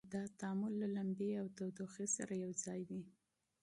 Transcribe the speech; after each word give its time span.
دا 0.13 0.23
تعامل 0.39 0.73
له 0.81 0.87
لمبې 0.95 1.29
او 1.41 1.47
تودوخې 1.57 2.05
سره 2.15 2.33
یو 2.43 2.51
ځای 2.63 2.81
وي. 2.89 3.03